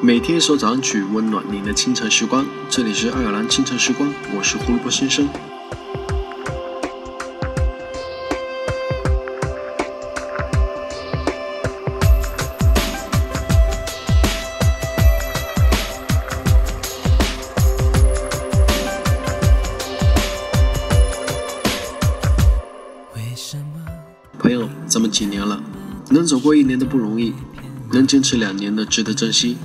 [0.00, 2.46] 每天一首早安曲，温暖您的清晨时光。
[2.68, 5.28] 这里是爱尔兰清晨时光，我是胡萝卜先生。
[23.14, 23.64] 为什么
[24.38, 25.62] 朋友，这么几年了，
[26.10, 27.32] 能走过一年的不容易，
[27.92, 29.56] 能坚持两年的值得珍惜。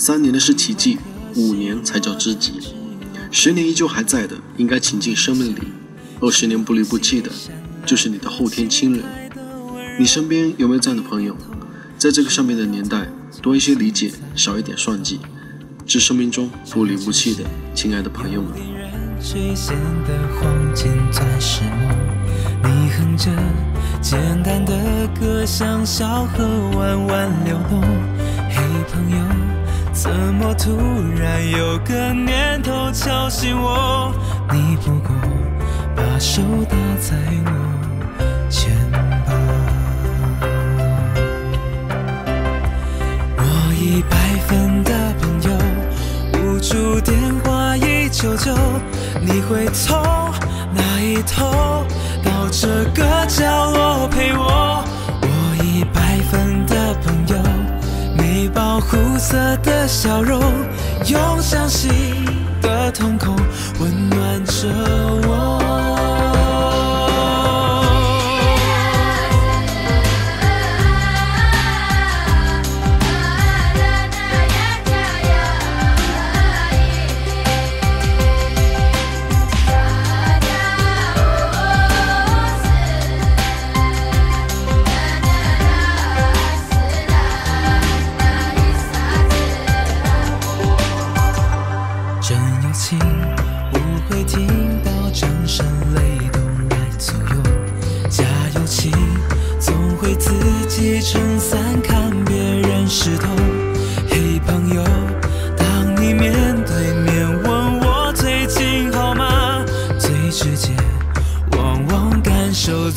[0.00, 0.98] 三年的是奇迹，
[1.36, 2.52] 五年才叫知己，
[3.30, 5.60] 十年依旧还在的，应该请进生命里。
[6.20, 7.30] 二十年不离不弃的，
[7.84, 9.04] 就是你的后天亲人。
[9.98, 11.36] 你身边有没有这样的朋友？
[11.98, 13.08] 在这个上面的年代，
[13.42, 15.20] 多一些理解，少一点算计，
[15.84, 18.52] 致生命中不离不弃的亲爱的朋友们。
[22.62, 23.30] 你哼着
[24.00, 26.42] 简单的歌，像小河
[26.78, 27.82] 弯弯流动。
[30.54, 30.76] 突
[31.18, 34.12] 然有个念头敲醒我？
[34.52, 35.14] 你不过
[35.94, 37.50] 把手搭在我
[38.48, 39.32] 肩膀。
[43.38, 43.42] 我
[43.74, 45.50] 一百分的朋友，
[46.40, 48.52] 无助电话一九九，
[49.20, 49.96] 你会从
[50.74, 51.84] 哪一头
[52.24, 53.69] 到这个角
[59.30, 60.42] 色的笑容，
[61.06, 62.19] 用相信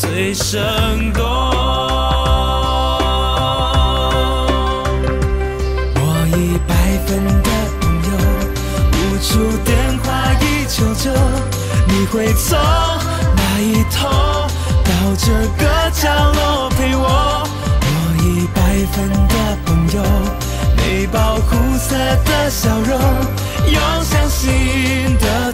[0.03, 1.24] 最生动。
[5.96, 6.02] 我
[6.36, 6.75] 一百
[7.08, 7.50] 分的
[7.80, 8.12] 朋友，
[8.92, 9.31] 无处
[9.63, 9.72] 电
[10.03, 10.06] 话
[10.42, 11.09] 一九九，
[11.88, 14.09] 你会从哪一头
[14.84, 15.63] 到这个
[15.94, 16.03] 角
[16.34, 17.47] 落陪我？
[17.86, 17.90] 我
[18.24, 18.59] 一百
[18.92, 20.03] 分的朋友，
[20.75, 23.00] 没保护色的笑容，
[23.72, 25.53] 用相信的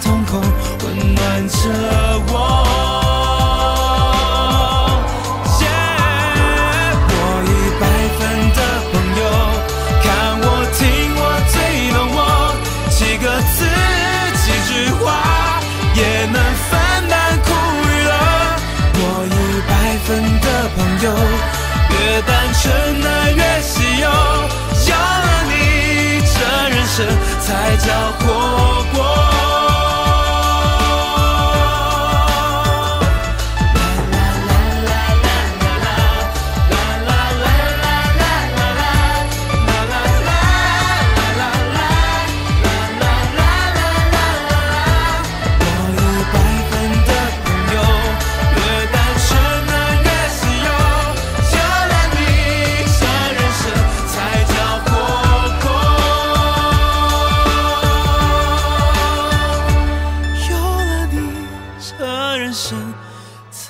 [27.40, 28.39] 才叫过